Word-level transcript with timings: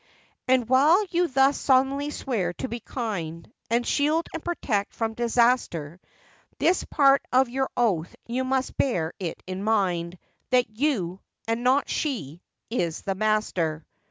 And 0.47 0.67
while 0.67 1.05
you 1.11 1.27
thus 1.27 1.59
solemnly 1.59 2.09
swear 2.09 2.53
to 2.53 2.67
be 2.67 2.79
kind, 2.79 3.51
And 3.69 3.85
shield 3.85 4.25
and 4.33 4.43
protect 4.43 4.95
from 4.95 5.13
disaster, 5.13 5.99
This 6.57 6.83
part 6.85 7.23
of 7.31 7.49
your 7.49 7.69
oath 7.77 8.15
you 8.25 8.43
must 8.43 8.77
bear 8.77 9.13
it 9.19 9.43
in 9.45 9.63
mind, 9.63 10.17
That 10.49 10.71
you, 10.75 11.19
and 11.47 11.63
not 11.63 11.87
she, 11.87 12.41
is 12.71 13.03
the 13.03 13.13
master. 13.13 13.85